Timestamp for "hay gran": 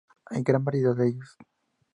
0.25-0.63